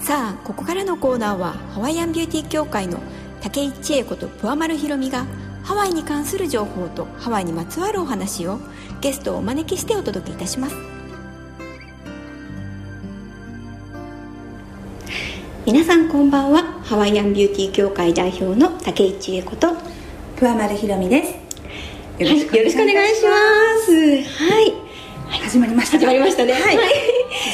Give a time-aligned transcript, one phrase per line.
[0.00, 3.00] さあここからのコーナーはハワイアンビューティー協会の
[3.40, 5.26] 竹井千恵子とプアマルひろみが
[5.64, 8.60] ハワイに関する情報とハワイにまつわるお話を
[9.00, 10.76] ゲストをお招きしてお届けいたします。
[15.66, 19.70] 皆さんこんばんはハワイアンビューティー協会代表の竹井千恵子と
[20.36, 21.32] プアマルひろみです。
[22.22, 23.28] よろしく,、よろしくお願いしま
[23.84, 24.44] す。
[24.44, 24.72] はい。
[25.42, 26.52] 始まりました始まりましたね。
[26.52, 26.78] はい、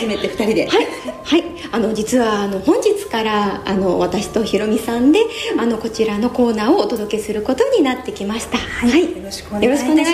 [0.03, 0.67] 初めて二人で。
[0.69, 0.87] はい、
[1.25, 5.21] はい、あの実はあの本日からあの私とひろみさんで
[5.59, 8.59] あのこちらのコーナーをお届けすることになってきました。
[8.59, 9.69] はい、はい、よろしくお願いい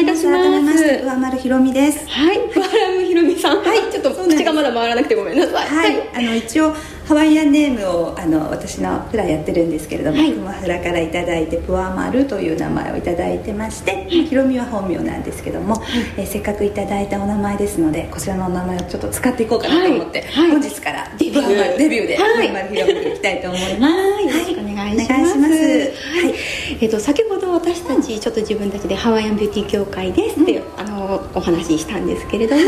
[0.07, 0.85] たします。
[1.05, 2.07] 上丸ひろみです。
[2.09, 2.39] はい。
[2.51, 3.63] 上丸ひろみさん。
[3.63, 3.79] はい。
[3.91, 5.67] ちょっと口がまだ回らなくてごめんなさい。
[5.67, 6.75] はい、あの一応
[7.09, 26.35] ハワイアンネームをあの私のフラやってるんですけれども、はい、熊フラから頂いてプアマルという名前を頂いてまして、はい、ひろみは本名なんですけども、はい、えせっかくいただいたお名前ですのでこちらのお名前をちょっと使っていこうかなと思って、本日からデビューデビューでプアマルひろみでいきたいと思います、はい、よろしくお願いします、はい。
[26.83, 32.63] えーと、先私たちちょっと自分たちでハワイアンビューティー協会ですって、うん、あのお話ししたんですけれども、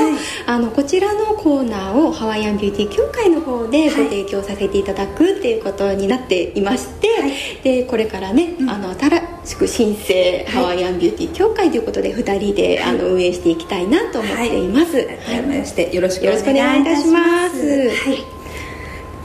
[0.47, 17.91] あのこちらのコーナーをハワイアンビューティー協会の方でご提供させていただくっていうことになっていまして、はい、でこれからね、うん、あの新しく新生ハワイアンビューティー協会ということで2人で、あの運営していきたいなと思っています、改めましてよろしくお願いいたします。
[17.91, 18.41] はい。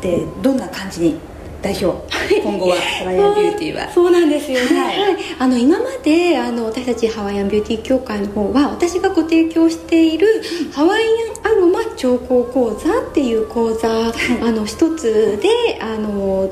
[0.01, 1.19] でどんな感じに
[1.65, 1.95] 代表。
[2.29, 10.27] 今後はハワイアンビューティーはそうなんですよね、はい、はい、あの今まであの私たちハワイアンビューティー協会の方は私がご提供している
[10.73, 11.03] ハワイ
[11.45, 16.49] アンアロマ調香講座っていう講座、はい、あの一つであの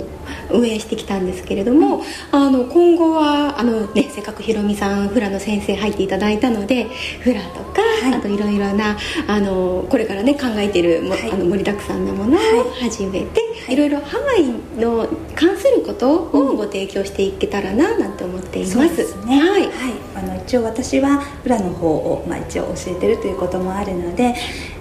[0.49, 6.85] 運営してきたんですけれども、あの今後はあの、ね、せっかくひろみさんフラの先生入っていただいたので
[7.21, 14.45] フラとか、はい、あといろいろなあのこれからね考えているも、はい、あの盛りだくさんなものを始めて、はい、いろいろハワイ
[14.79, 18.73] の関することをご提供していけたらななんて思っています。
[18.73, 19.71] そうですね、はい、はい、
[20.15, 24.35] あの一応私はフラの方を、まあ、一応教えてるということもあるので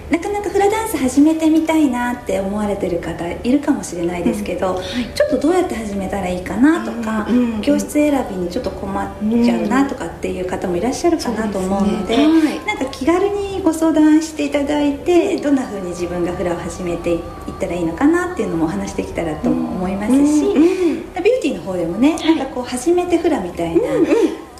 [0.09, 9.11] なかなかフラダンス始めてみたいなって思われてる方いるかもしれないですけど、うんはい、ちょっとどうやって始めたらいいかなとか、うんうん、教室選びにちょっと困っ
[9.43, 12.25] ちゃうなとかっていう方もいらっしゃるかなと思うので、ね。
[12.25, 17.21] はい、なんか気軽にご相談していただいてどんなふうに自分がフラを始めていっ
[17.59, 23.81] たらいいのかなっていうのもお話できたらと思いますし、ビューティーの方でもね、なんかこう初めてフラみたいな。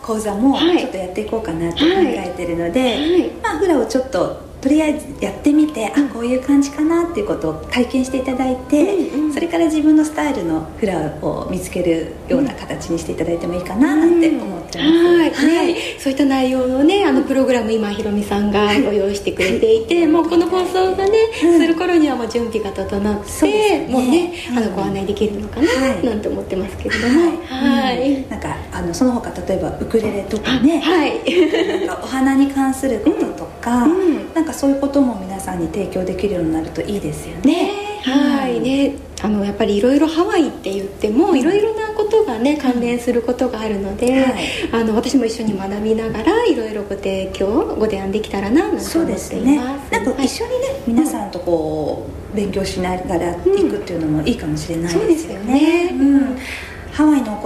[0.04, 21.12] 講座もちょっとやっていこうかなと考えてるので、まあフラをちょっととりあえずやってみて、あこういう感じかなっていうことを体験していただいて、うんうん、それから自分のスタイルのフラを見つけるような形にしていただいてもいいかななんて思ってます、うん、はい、はい、そういった内容のねあのプログラム今ひろみさんがご用意してくれていて、はい、もうこの放送がね、
[21.44, 27.32] うん、する頃にはもう準備が整って、ね、もうね、あのご案内できるのかな、はい、なんて思ってますけれども。
[27.50, 37.68] はい、なんかあのその他例えばウクレレとかね、はい、なんかお花に関することとか、うん、なんかそういうことも皆さんに提供できるようになるといいですよね。
[37.68, 37.72] ね
[38.04, 38.96] はいね。
[39.22, 44.34] あのやっぱりいろいろハワイって言ってもいろいろなことがね関連することがあるので、はい、
[44.74, 49.36] あの私も一緒に学びながらいろいろご提供ご提案できたらななんて思っています。
[49.36, 49.58] ね、
[49.92, 55.90] なんか一緒にね、はい、皆さんとこう勉強しながら行くっていうのもいいかもしれないですよね。
[55.94, 56.03] うん、うんハワイの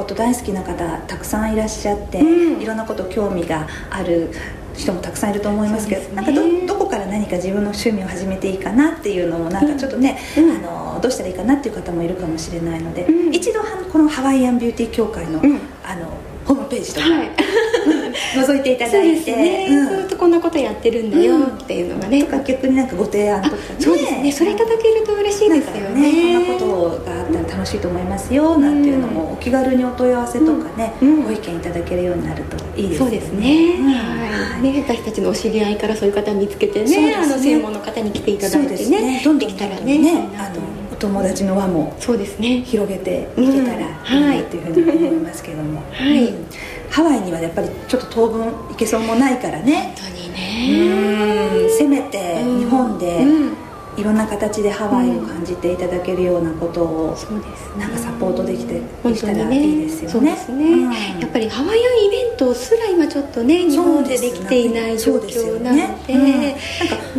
[0.07, 4.31] こと大好きな方たくさんいらっしゃって、うん、いろんなこと興味がある
[4.73, 13.59] 人もたくさんいると思いますけど、ね、なんかどどこから何か自分の趣味を始めていいかなっていうのもなんかちょっとね、うん、あのどうしたらいいかなっていう方もいるかもしれないので、うん、一度
[13.91, 15.41] このハワイアンビューティー協会の,、
[15.83, 16.09] あの
[16.45, 17.29] ホームページとか、はい、
[18.33, 19.67] 覗いていただいて、ね。
[19.69, 24.31] うん、ずっとこんなことやってるんだよっていうのがね、とか逆になんかご提案とか、ね、そうですね。
[24.31, 26.11] それいただけると嬉しいですよね。
[26.11, 33.05] ねこんなことがあったら楽しいと思いますよなんていうのもお気軽にお問い合わせとかね、ご意見いただけるようになるといいですね。
[33.05, 33.47] そうですね,、
[33.81, 34.61] はい。
[34.61, 39.21] ね私たちのお知り合いからそういう方見つけてねあの専門の方に来ていただいてね。
[39.23, 40.61] どんどんたらねあの
[40.91, 42.61] お友達の輪もそうですね。
[42.61, 46.33] 広げていけたらいいなというふうに思いますけども、はい、
[46.89, 49.93] ハワイにはやっぱりちょっと当分行けそうもないからね。
[49.97, 51.69] 本当にね。
[51.69, 53.25] せめて日本で、
[53.97, 60.11] いろんな形でハワイを感じていただけるようなことを、そうですなんかサポートできてできたらいいですよね。
[60.11, 66.57] そうですね、うん、やっぱりハワイアンイベントすら今ちょっとね日本でできていない状況なので、ね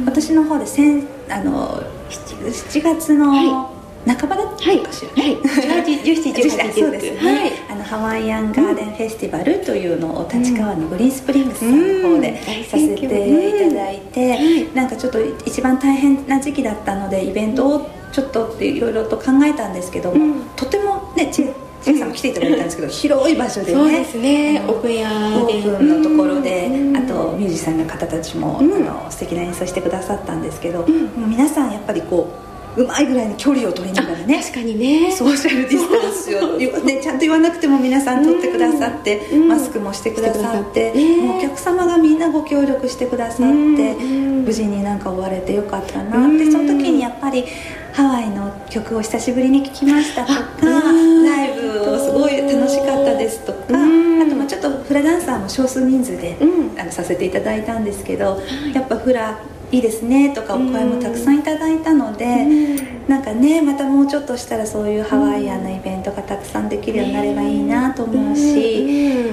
[0.01, 3.78] うん、なんか私の方で先あの 7, 月の、はい
[4.15, 21.45] 半ばだったかしらね、はい、17、18、 そうですね、はい、あのハワイアンガーデンフェスティバルというのを立川のグリーンスプリングスさんの方でさせていただいて、なんかちょっと一番大変な時期だったのでイベントをちょっとっていろいろと考えたんですけども、うん、とてもねち
[21.83, 24.65] 千さんも来ていただいたんですけど、広い場所でねそうですね。
[24.67, 26.67] オープンエアオープンのところで、
[26.97, 30.85] あとミュージシャンの方たちも、あの素敵な演奏してくださったんですけど、
[31.17, 32.48] 皆さんやっぱりこう
[32.79, 34.41] うまいぐらいに距離を取りながらね。
[34.41, 35.13] 確かにね。
[35.13, 47.45] ソーシャルディスタンスを、ね、ちゃんと言わなくても皆さん取ってくださって、うん、マスクもしてくださって、うん、お客様がみんなご協力してくださって、うん、無事になんか終われてよかったなって、その時にやっぱり
[47.93, 56.37] ハワイの曲を久しぶりに聴きましたとかライブをすごい楽しかったですとかあとまあちょっとフラダンサーも少数人数で、
[56.79, 58.41] あのさせていただいたんですけど
[58.73, 59.41] やっぱフラ
[59.71, 68.81] いいですねとかお声もたくさんいただいたので、うん、なんかねまたもうちょっとしたらそういうハワイアンなイベントがたくさんできるようになればいいなと思うし、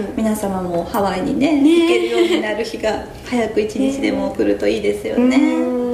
[0.10, 5.85] うん、皆様もハワイにね、ね、行けるようになる日が早く一日でも来るといいですよね。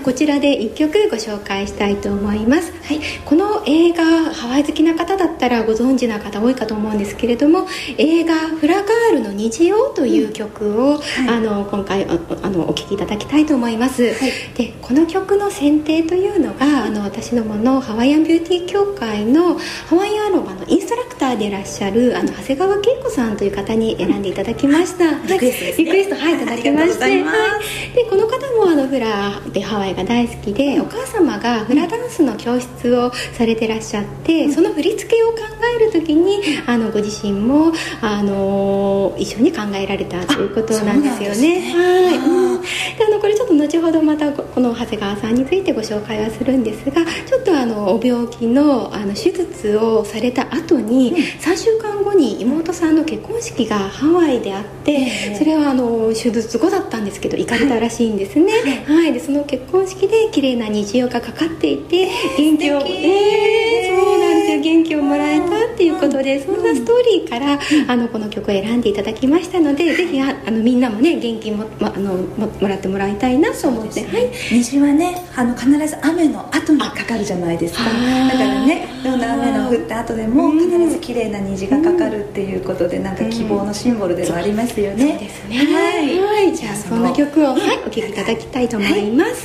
[0.00, 7.66] こちらで1曲ご紹介したいと思います、はい、この映画ハワイ好きな方だったらご存知な方多いかと思うんですけれども
[7.98, 35.38] 映画「フラガールの虹よ」という曲を、うんはい、あの今回あのお聴きいただきたいと思います、はい、でこの曲の選定というのがあの私どものハワイアンビューティー協会のハワイアンアロマのインストラクターでいらっしゃるあの長谷川恵子さんという方に選んでいただきました、リクエスト、ね、リクエストはいいただきまして、はい、でこの方もあのフラでハワイが大好きで、お母様がフラダンスの教室をされてらっしゃって、その振り付けを考
[35.76, 41.40] える時にあのご自身もあの一緒に考えられたということなんですよね。
[41.40, 41.72] ね。
[41.72, 42.68] はい、うん、で
[43.06, 58.84] あのこれちょっと後ほどまたこの長谷川さんについてご紹介はするんですがちょっとあのお病気のあの手術をされた後に、3週間後に妹さんの結婚式がハワイであって、それはあの手術後だったんですけど行かれたらしいんですね。
[58.86, 64.60] はい、でその結婚式で綺麗な虹色がかかっていて元気を、えー、そうなんですよ。
[64.60, 77.84] 元気をもらえたっていうことで、そんなストーリーから、あのこの曲を選んでいただきましたので、ぜひあのみんなもね元気も,、ま、あのももらってもらいたいなと思って、ね、はい、虹はねあの必ず雨の後にかかるじゃないですか。
[77.84, 77.94] だか
[78.38, 85.56] らねどんな雨の降った後でも必ず綺麗な虹がかかるっていうことで、なんか希望のシンボルでもありますよね、そうですね。
[85.56, 85.62] は
[86.00, 89.36] い、はい、じゃあそんな曲を、はい、お聴きいただきたいと思います、はい、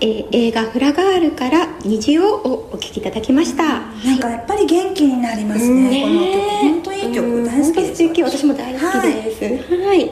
[0.00, 3.64] えー、映画「フラガール」から「虹を」をお聴きいただきました、
[4.04, 6.48] なんかやっぱり元気になりますね、ねこの曲。
[6.60, 8.02] 本当いい曲、大好きです。
[8.24, 8.82] 私も大好き
[9.12, 9.44] です。
[9.44, 10.08] はい、はい、はい、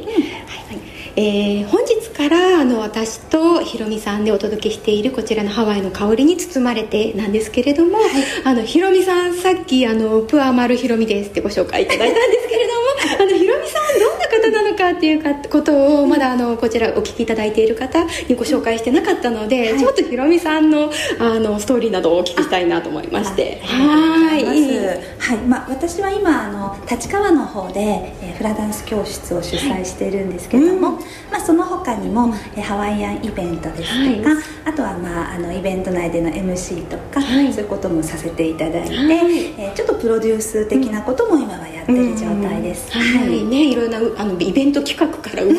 [1.18, 8.08] えー、本日からあの私とひろみさんでお届けしているこちらの「ハワイの香りに包まれて」なんですけれども、はい、
[8.44, 12.80] あのひろみさんさっきあの「プアマルひろみです」ってご紹介いただいたんですけれども
[13.20, 13.45] あの
[14.50, 23.60] なのかっていうかことをまだあのこちらお聞きいただいている方にご紹介してなかったので、はい、ちょっとひろみさんのあのストーリーなどをお聞きしたいなと思いまして。
[23.62, 24.44] はい。
[24.44, 25.38] はい。
[25.38, 27.80] まあ、私は今あの立川の方で、
[28.22, 45.50] えー、フラダンス教室を主催しているんですけれども、はいうん、まあ、その他にも、えー、ハワイアンイベントですとか、はい、あとは、まあ、あのイベント内での MC とか、そういうこともさせていただいて、えー、ちょっとプロデュース的なことも今はやってる状態です、はい、ねいろんなあのイベント企画から上。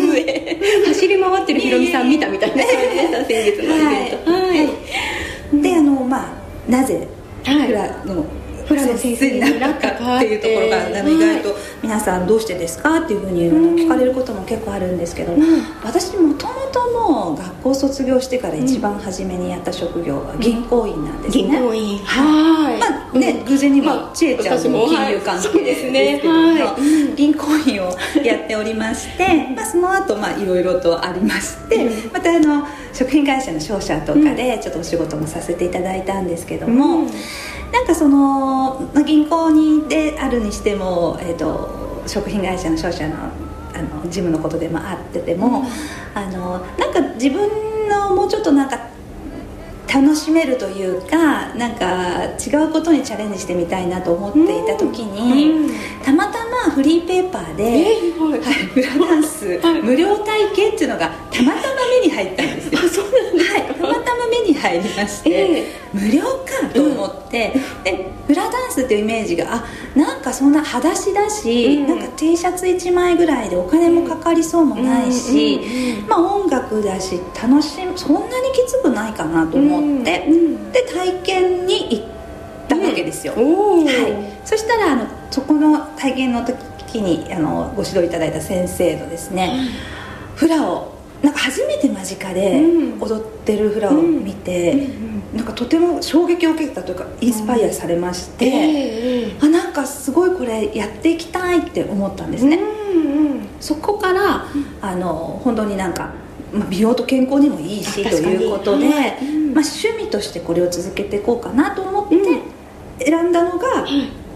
[0.88, 4.32] 走り回ってるひろみさん見たみたいな感じでした先月のイベント。
[4.32, 4.78] は
[5.54, 7.08] い、であのまあなぜ
[7.44, 8.26] フラの、
[8.66, 13.50] フラの先生になったかっていうところが意外と皆さんどうしてですかっていうふうに
[13.84, 15.42] 聞かれることも結構あるんですけど、うん、
[15.84, 21.98] 私もともとも学校卒業してから一番初めにやった職業は銀行員なんですね、銀行員。
[22.00, 26.22] はいまあね、偶然にも千恵ちゃんも金融関係ですね。
[27.16, 37.08] 銀行員をやっておりまして、まあ、その後まあいろいろとありまして、またあの食品会社の商社とかでちょっとお仕事もさせていただいたんですけども、うん。
[37.72, 43.16] なんかその銀行にであるにしても、えーと、食品会社の商社の
[43.74, 45.66] あの事務のことでもあってても、うん、
[46.16, 47.48] あのなんか自分
[47.90, 48.80] のもうちょっとなんか
[49.88, 55.66] 楽しめるというかなんか違うことにチャレンジしてみたいなと思っていた時に、うん。
[55.66, 55.72] うん、
[56.04, 62.90] たまたまフリーペーパーで、えー、はい、フラダンス、無料体験っていうのがたまたま目に入ったんですよ。
[62.90, 69.66] そうなんです、はい、たまたま目に入りまして、えー、無料かと思って、うん、でフラダンスっていうイメージがあ
[69.96, 75.60] なんかそんな裸足だし、なんか T シャツ1枚ぐらいでお金もかかりそうもないし、
[76.08, 80.28] まあ音楽だし楽しむそんなにきつくないかなと思って。
[80.28, 82.08] うん、で体験に行っ
[82.68, 89.70] たわけですよ、はい、そしたらあのそこの体験の時時にあのご指導いただいた先生のですね、
[90.36, 92.62] フラをなんか初めて間近で
[93.00, 94.88] 踊ってるフラを見て、
[95.34, 102.60] なんかとても衝撃を受けたというかインスパイアされまして、えー、あなんかすごいこれやっていきたいって思ったんですね、
[103.60, 104.46] そこから
[104.82, 106.14] あの本当になんか、
[106.54, 109.64] まあ、美容と健康にもいいしということで、まあ、趣
[110.00, 113.86] 味としてこれを続けていこうかなと思って選んだのが、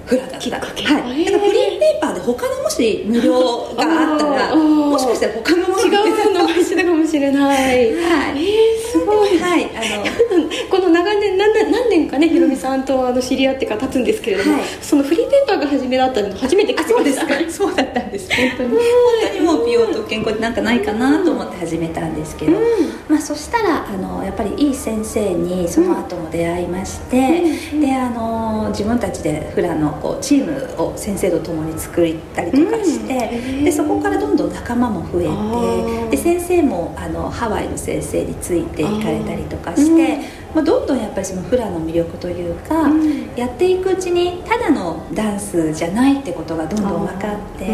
[0.05, 0.59] フラだった。
[0.59, 7.93] はい、だからフリーペーパーで他のもし無料があったらもしかしたら他のもの違うのがしてたかもしれない。
[7.95, 17.15] はい、えー、すごい、はい、あのこの長年何何年かねひろみさんとあの知り合ってから経つんですけれども、はい、そのフリーペーパーが初めだったの初めて聞きまし
[17.45, 18.29] たそうだったんです。
[18.35, 18.69] 本当に。
[18.69, 18.79] 本
[19.21, 22.63] 当にもう美容と健康ってなんかないかなと思って始めたんですけど、うん、
[23.09, 27.43] まあそしたらあのやっぱりいい先生にその後も出会いまして、
[27.73, 40.19] うん、であの自分たちでフラのこうチームを先生と共に作ったりとかして、うん、でそこからどんどん仲間も増えてで先生もあのハワイの先生について行かれたりとかして、
[40.53, 47.65] まあ、どんどんやっぱりそのフラの魅力というか、うん、やっていくうちにただのダンスじゃないってことがどんどん分かって、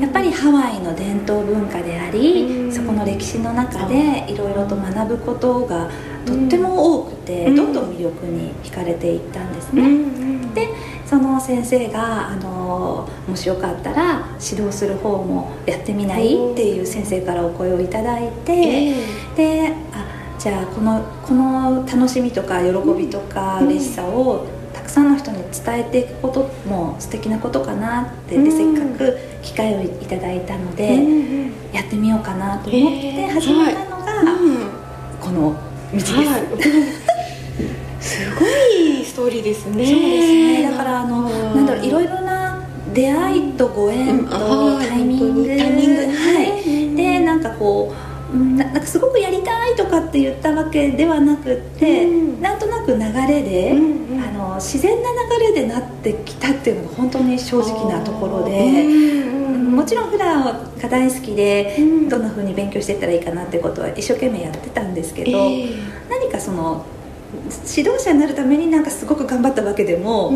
[0.00, 5.90] やっぱりハワイの伝統文化であり、そこの歴史の中でいろいろと学ぶことが
[6.24, 9.82] とっても多くて、どんどん魅力に惹かれていったんですね。
[10.54, 10.68] で
[11.14, 18.96] その先生があのもしよかったら指導する方もやってみないっていう先生からお声をいただいて、
[19.36, 20.04] であ
[20.40, 30.96] じゃあこのこの楽しみとか喜びとか嬉しさをたくさんの人に伝えていくことも素敵なことかなってでせっかく機会をいただいたので、
[31.72, 34.04] やってみようかなと思って始めたのが、
[35.20, 35.54] この
[35.92, 36.12] 道です。
[36.12, 36.38] は
[37.00, 37.03] い
[39.14, 39.86] ストーリーですね。
[39.86, 40.62] そうですね。
[40.68, 46.96] だからあのなんだろういろいろな出会いとご縁とタイミング、タイミングはい。
[46.96, 47.94] でなんかこ
[48.32, 58.82] うななんかすごくやりたいとかって言ったわけではなくて、うん、なんとなく流れで、うんうん、あの自然な流れでなってきたっていうのが本当に正直なところで、
[59.48, 61.76] もちろんフラが大好きで、
[62.10, 66.84] どんなふうに勉強していったらいいかなってことは一生懸命やってたんですけど、えー、何かその
[67.44, 70.32] 指導者になるためになんかすごく頑張ったわけでも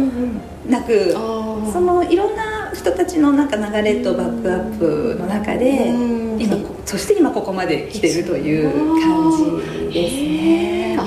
[0.68, 1.64] なく、うん。
[1.64, 9.30] うん、そのいろんな人たちのなんか流れとバックアップの中で、うん、今そして今ここまで来てるという感
[9.90, 10.98] じですね。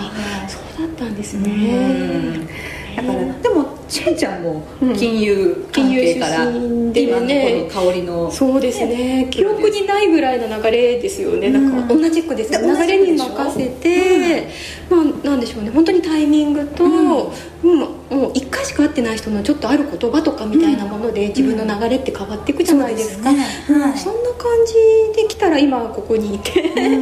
[0.48, 2.48] そうだったんですね。
[2.96, 4.64] だからでもしんちゃんも
[4.96, 6.46] 金融関係から、
[6.94, 8.32] で今のこの香りの。
[8.32, 9.28] そうですね。
[9.30, 14.48] 記憶にないぐらいの流れですよね、なんか同じくですね流れに任せて、
[14.90, 15.72] まあなんでしょうね。
[15.72, 17.34] 本当にタイミングと、も
[17.64, 24.66] うもう1回しか会ってない人のちょっとある言葉とかみたいなもので、自分の流れって変わっていくじゃないですか、そんな感
[25.16, 26.52] じできたら今ここにいて、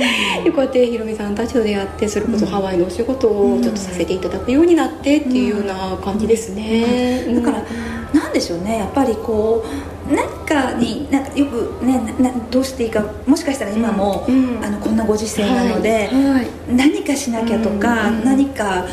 [0.53, 7.63] こうやってひろみさんたちと出会ってそれこそハワイのお仕事をちょっとさせていただくようになってっていうような感じですね、だから
[8.13, 8.77] 何でしょうね。
[8.77, 16.33] やっぱりこう何かになんかよくねなどうしていいかもしかしたら今も、うん、あのこんなご時世なので、はい。
[16.33, 18.85] はい、何かしなきゃとか、うん、何か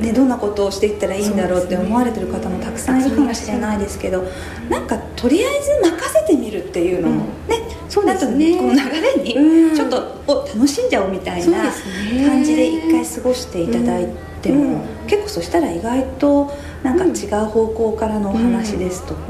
[0.00, 4.24] ね、どんなことをしていったらいいんだろうって思われてる方もたくさんいるかもしれないですけど
[4.68, 8.56] なんかとりあえず任せてみるっていうのもね、うん、そうですね。
[8.56, 11.70] この流れにちょっとお楽しんじゃおうみたいな
[12.28, 16.50] 感じで一回過ごしていただいても、結構そしたら意外と。
[16.82, 19.20] なんか違う方向からのお話ですとか、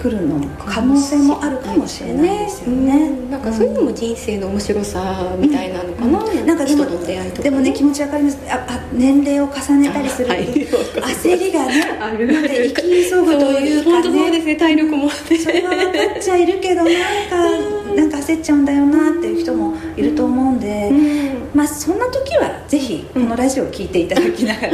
[0.00, 8.38] 来るの可能性もあるかもしれないですよね、なんかそういうのも人生の面白さみたいなのかな、なんかでもでもね気持ちわかります。
[8.48, 10.32] ああ年齢を重ねたりすると、
[11.02, 12.26] 焦りがね ある。
[12.26, 14.02] ので生き急ぐというかね。
[14.02, 14.56] そうですね。
[14.56, 20.90] 体力もそれは分かっちゃいるけどなんかなんか焦っちゃうんだよなっていう人もいると思うんで、
[21.54, 24.72] まあそんな時はぜひこのラジオを聞いていただきながら、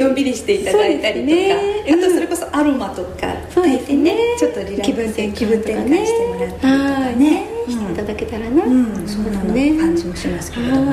[0.00, 8.64] のんびりしていただいたりね、あとそれこそアロマとか炊いてねちょっとリラックス気分転換してもらったりとかねしていただけたらな、
[9.06, 10.92] そうなの感じもしますけれども、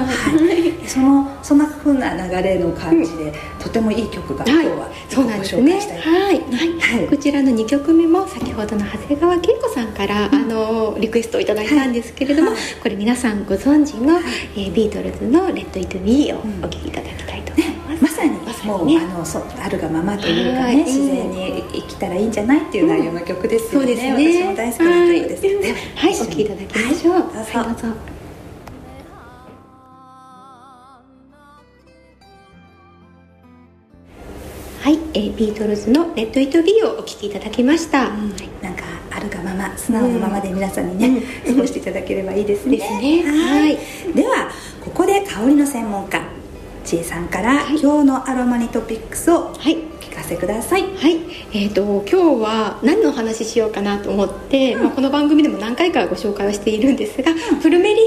[0.88, 5.80] そのそんなふうな流れの感じで、とてもいい曲が今日はそうなんですね。
[6.01, 6.42] はい。
[6.42, 7.08] はい。
[7.08, 12.51] こちらの2曲目も先ほどの長谷川恵子さんからあのリクエストをいただいたんですけれども
[12.82, 14.20] これ皆さんご存知の
[14.56, 18.03] えビートルズの「レット・イット・ビー」をお聴きいただきたいと思います。
[18.03, 18.32] まさに
[18.65, 24.43] もう、ね、あのそうあるがままというかね、自然に生きたらいいんじゃないっていう内容の曲ですよね,、うん、ね。
[24.43, 27.98] 私も大好きな曲です、ね、はい、お聴きいただきましょう、はい、はい、どうぞ。
[34.82, 42.77] はい、えー、ビートルズの「レット・イット・ビー」をお聴きいただきました、うん、なんかあるがま素直なままで皆さんにね、過ごしていただければいいですね。
[42.77, 43.24] ですね。
[43.24, 43.77] はい。
[44.13, 44.50] では
[44.84, 46.22] ここで香りの専門家
[46.94, 50.84] 千恵さんから、はい、今日のアロマニトピックスを聞かせください。
[50.84, 51.16] はい。
[51.52, 58.02] えーと、今日は何の話しようかなと思って、うん、まあ、この番組でも何回かご紹介はしているんですが、うん、プルメリ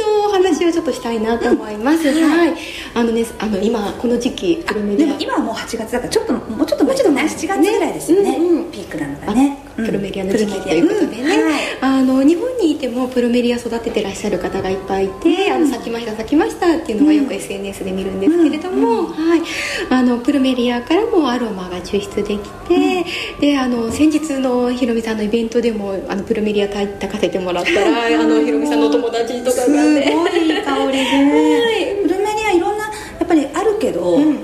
[0.00, 2.54] アの話をちょっとしたいなと思います、うん、はい、
[2.94, 19.42] あのねあの今この時期プルメリアでも今はもう8月だからちょっともうちょっともうちょっと前7月ぐらいですよね、うんうん、ピークなのがねプルメリアの時期ということでね、はい、あの日本にいてもプルメリア育ててらっしゃる方がいっぱいいて、あの咲きました咲きましたっていうのがよく SNS で見るんですけれども、はい、
[19.90, 23.04] あのプルメリアからもアロマが抽出できて、
[23.40, 30.06] であの先日のひろみさんのイベントでもあのプルメリア炊かせてもらったらあのひろみさんのお友達とかがね。
[30.06, 31.34] すごい香りで、は
[31.72, 32.90] い、プルメリアいろんなや
[33.24, 34.43] っぱりあるけど、うん、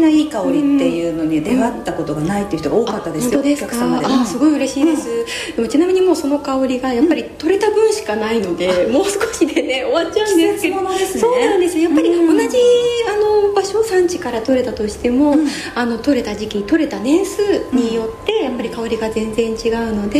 [0.00, 3.76] ないい香りっていうのに出会ったことがないっていう人が多かったですよ、うん、本当ですか？
[4.22, 12.58] あすごい嬉しいです、うん、でもちなみにもうその香りがやっぱり取れた分しかないので、もう少しでね終わっちゃうんですけど、ね、そうなんですやっぱり同じ
[13.08, 15.36] あの場所産地から取れたとしても、
[15.74, 20.18] あの取れた時期取れた年数によってやっぱり香りが全然違うので、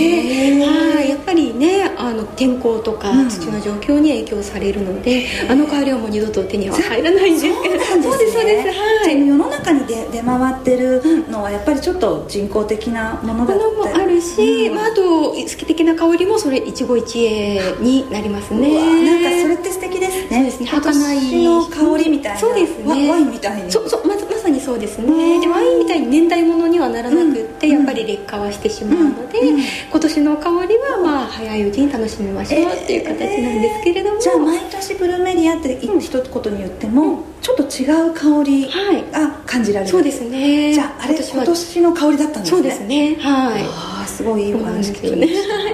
[0.64, 7.84] はいやっぱりねあの天候とか土の状況に影響されるので、あの香りはもう二度と手には入らないんですけど。
[7.84, 9.26] そうですそうですはい。
[9.26, 13.66] 世の中に出出回ってるのはやっぱりちょっと人工的なものだったり。
[13.76, 19.04] もあるし、うん、まあ、あと好き的な香りもそれ一期一会になりますね。
[19.04, 20.28] なんかそれって素敵ですね。
[20.30, 20.66] そうですね。
[20.66, 22.38] 儚いの香りみたいな。
[22.38, 22.86] そうですね。
[22.86, 23.70] ワインみたいに。
[23.70, 24.25] そうそうままさに
[24.66, 25.38] そうですね。
[25.40, 38.66] でワインみたいに年代物にはならなくって、うん、やっぱり劣化はしてしまうので、うん、今年の香りはまあ早いうちに楽しみましょうっていう形なんですけれども、えー、じゃあ毎年ブルーメリアって一言に言っても、ちょっと違う香り
[39.12, 40.74] が感じられる、はい、そうですね。
[40.74, 42.50] じゃああれ今年の香りだったんですね。
[42.50, 43.16] そうですね。
[43.20, 43.62] はい。
[43.64, 45.28] あすごいいいお話聞きまね。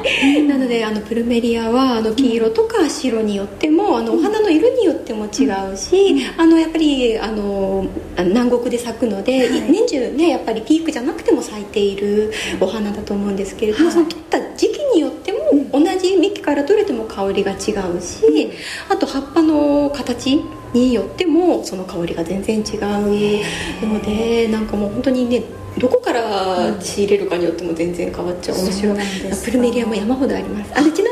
[0.49, 7.86] なのであのプルメリアはあの黄色とか白によってもあのお花の色によっても違うし、あのやっぱりあの
[8.19, 15.38] 南国で咲くので、はい、年中ねやっぱりピークじゃなくても咲いているお花だと思うんですけれども、はい、その取った時期によっても
[15.73, 18.50] 同じ幹から取れても香りが違うし
[18.88, 25.43] あと葉っぱの形によってもその香りが全然違うのでなんかもう本当にね
[25.78, 28.58] どこから仕入れるかによっても全然変わっちゃう。
[28.58, 28.99] 面白い。
[29.43, 30.71] プルメリアも山ほどあります。
[30.75, 31.11] あちな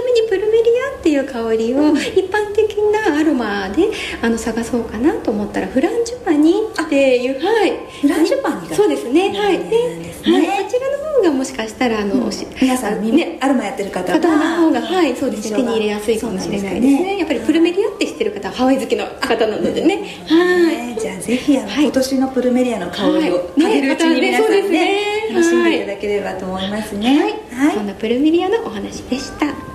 [1.10, 3.90] っていう香りを一般的なアロマで
[4.22, 7.72] あの探そうかなと思ったらフランジュパニっていうはい。
[8.00, 9.36] フランジュパニそうですね。
[9.36, 9.58] はい。
[9.58, 15.56] で、はい、そちらの方がもしかしたらあの、うん、皆さんねアロマやってる方方の方がはいそうですね。
[15.56, 17.18] 手に入れやすいかもしれないですね。
[17.18, 19.96] やっぱりプルメリアって知ってる方はハワイ好きの方なのでね。
[20.28, 21.00] はい。
[21.00, 25.10] じゃあぜひあの今年のプルメリアの香りを食べるうちに皆さんね。
[25.30, 27.34] 楽しんでいただければと思いますね。
[27.50, 27.74] はい。
[27.74, 29.69] そんなプルメリアのお話でした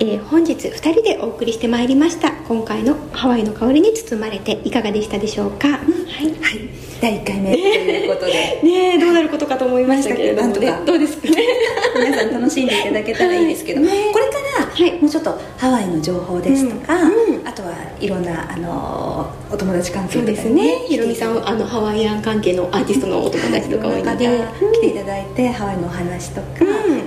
[0.00, 2.30] えー、本日2人でお送りしてまいりました。
[2.32, 6.68] 今回のハワイの香りに包まれていかがでしたでしょうか、うん、はい、はい、
[7.00, 8.60] 第1回目ということで。
[8.62, 11.36] ねどうなることかと思いましたけれども、ね、どうですかね？
[11.98, 20.84] 皆さん楽しんでいただけたらいいですけど、これからはい、もうちょっとハワイの情報ですとか、うんうん、あとはいろんなあのお友達関係とか、ですね。
[20.86, 26.64] ひろみさんあのハワイアン関係のアーティストのお友達とか多いので、来ていただいてハワイのお話とか、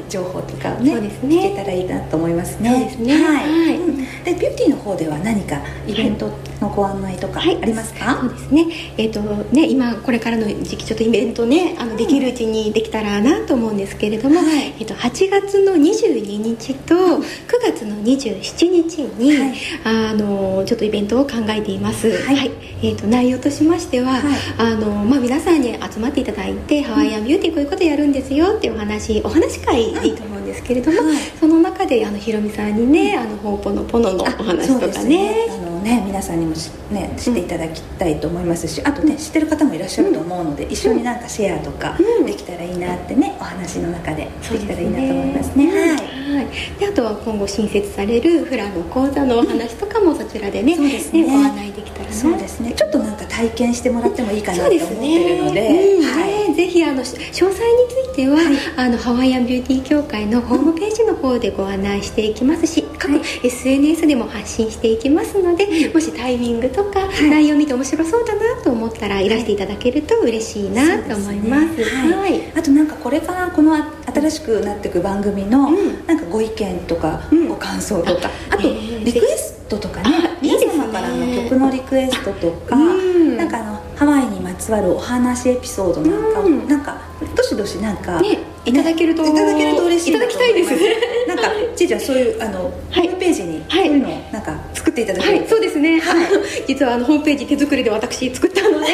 [0.10, 1.36] 情報とかをねそうですね。
[1.38, 2.70] 聞けたらいいなと思いますね。
[2.72, 3.24] そうですね。
[3.24, 3.78] はい、はい、
[4.26, 6.30] でビューティーの方では何かイベント
[6.60, 8.66] のご案内とかありますか、はい、そうですね。
[8.98, 9.22] えっ、ー、と
[9.54, 17.22] ね今これからの時期ちょっとイベントねあのできるうちにできたらなと思うんですけれども、はい、えっ、ー、と8月の22日と9
[17.62, 24.24] 月の27日に、はい、あのちょっとイベントを考えています、はい、はい、えーと、内容としましては、はい、
[24.58, 30.98] あのまあ、皆さんに集まっていただいて、ハワイアンビューティーこういうことやるんですよっていうお話お話会でいいと思うんですけれども、
[31.40, 35.48] その中であのひろみさんにね、あのほうぽのぽののお話とかね。
[35.50, 36.54] あのね皆さんにも
[36.92, 46.48] ね知っていただきたいと思いますし、あとね知ってる方もいらっしゃると思うので、一緒になんかシェアとかできたらいいなってねお話の中でできたらいいなと思いますね、はいはい、
[46.80, 51.24] であとは今後新設されるフラの講座のお話とかもそちらでね,、そうですね。
[51.26, 52.74] ご案内できたらそうですね。
[52.74, 55.62] ちょっとなんか体験してもらってもいいかなと思ってるので、
[56.02, 57.54] はい、ぜひあの詳細に
[57.90, 58.46] ついては、はい、
[58.78, 75.72] あのハワイアンビューティー協会のホームページの方でご案内していきますし各 SNS でも発信していきますので、もしタイミングとか、内容見て面白そうだなと思ったらいらしていただけると嬉しいなと思います、ね、はい、あとなんかこれからこの新しくなっていく番組の、
[76.06, 78.30] なんかご意見とか、ご感想とか。
[78.52, 80.38] あとリクエストとかね。
[80.42, 86.68] 皆様からの曲のリクエストとか、なんかあのハワイにまつつわるお話エピソードなんかを、うん。
[86.68, 90.70] なんかどしどしなんか、ねいただけるといただけると嬉しいいただきたいです。
[91.28, 93.08] なんかちいちゃんそういうあの、はい。
[93.08, 93.88] ホームページにはい。
[93.88, 96.28] そういうのをなんか作っていただけるはい、そうですね、はい。
[96.68, 98.86] 実はあのホームページ手作りで私作ったので、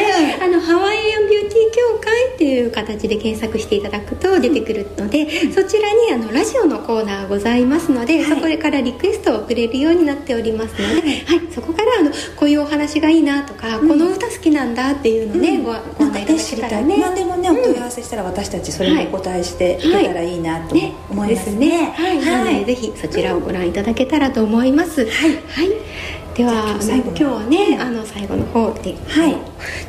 [0.42, 1.37] あのハワイアンビュー
[1.71, 8.25] 協会っていう形で検索していただくと出てくるので、そちらにあのラジオのコーナーございますので、はい。
[8.25, 11.53] そこからリクエストを送れるようになっておりますので、はい。
[11.53, 15.84] そこからあのこういうお話がいいなとか、この歌好きなんだっていうのね、ごごなん。
[15.84, 16.39] か案内いただね。
[16.39, 20.27] 知りたい、けたらね何でもねお問い合わせしたら私たちそれにお答えしていけたらい。
[20.27, 21.91] いなとね思いますですね。
[21.95, 25.06] はい、なのでぜひそちらをご覧いただけたらと思います。
[25.06, 25.27] は
[25.63, 25.82] い、では
[26.27, 29.36] あのじゃあ今日最後の今日はね、あの最後の方で、はい。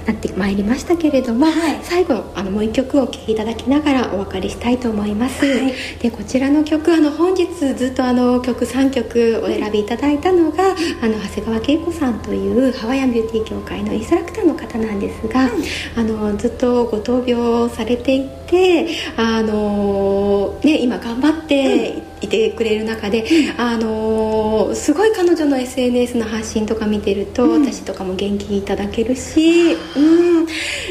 [0.07, 1.79] なってまいりましたけれども、はい。
[1.83, 5.45] 最後あのもう一曲お聴きいただきながらお別れしたいと思います。
[5.45, 5.75] はい。
[5.99, 15.51] でこちらの曲あの本日ずっとあの曲3曲お選びいただいたのが、あの長谷川恵子さんというハワイアンビューティー協会のインストラクターの方なんですが、
[15.97, 23.25] あのずっとご闘病されていてあの、ね、今頑張っていてくれる中で、
[23.57, 30.47] あのすごい彼女の SNS の発信とか見てると、私とかも元気いただけるし、うん、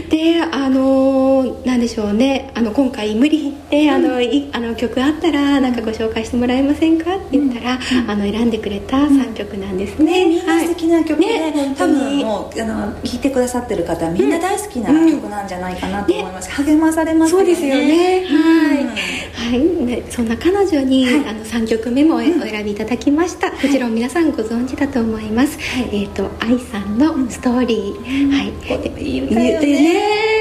[0.09, 2.51] であのなんでしょうね。
[2.55, 10.07] あの今回無理言ってあの、いあの曲あったらなんかご紹介してもらえませんかって言ったら、あの選んでくれた3曲なんですね。
[10.07, 18.89] ね、みんな素敵な曲で、はいね本多分もうあの聴いてくださってる方はみんな大好きな曲なんじゃないかなと思います、励まされますそうですよね、はい、うん。
[18.89, 25.57] はい、ねそんな彼女に、あの3曲目もお選びいただきました、こちらを皆さんご存知だと思います、
[25.91, 29.03] えっ、と愛さんのストーリー、はい。
[29.03, 30.36] いい歌よね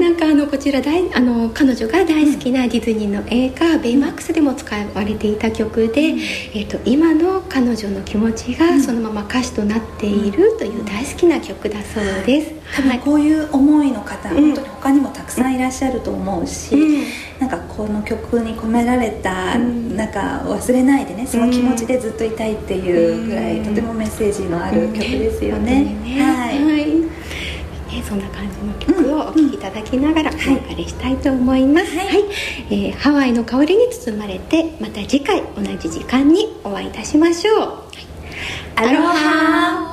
[0.00, 6.14] なんかあのこちら大あの彼女が大好きなディズニーの映画「ベイマックス」でも使われていた曲で、
[6.54, 17.04] えっと今の彼女の気持ちがそのまま歌詞となっているという大好きな曲だそうです、多分こういう思いの方、本当に他にもたくさんいらっしゃると思うし、うん。
[17.38, 19.96] なんかこの曲に込められた、ん。
[19.96, 23.64] なんか忘れないでねその気持ちでずっといたいっていうぐらい、うん。
[23.66, 25.84] とてもメッセージのある曲ですよね。
[26.02, 26.64] ねはい。
[26.64, 26.86] はい。
[26.86, 27.01] ね
[28.12, 32.06] そんな感じの曲をお聴きいただきながらお別れしたいと思います、はい。
[32.08, 32.24] はい。
[32.68, 37.58] えーハワイの香りに包まれてまた次回同じ時間にお会いいたしましょう、
[38.76, 39.91] アロハ